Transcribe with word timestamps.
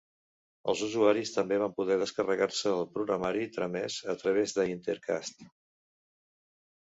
Els 0.71 0.79
usuaris 0.85 1.33
també 1.33 1.59
van 1.63 1.75
poder 1.79 1.97
descarregar-se 2.03 2.73
el 2.77 2.81
programari 2.95 3.45
transmès 3.59 3.99
a 4.15 4.17
través 4.23 4.57
d'Intercast. 4.57 5.47